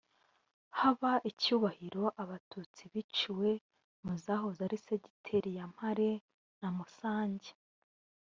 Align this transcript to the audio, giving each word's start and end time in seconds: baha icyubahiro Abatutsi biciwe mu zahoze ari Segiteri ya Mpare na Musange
baha 0.99 1.15
icyubahiro 1.31 2.03
Abatutsi 2.23 2.81
biciwe 2.93 3.49
mu 4.03 4.13
zahoze 4.23 4.59
ari 4.67 4.77
Segiteri 4.87 5.51
ya 5.57 5.65
Mpare 5.73 6.09
na 6.59 6.69
Musange 6.77 7.51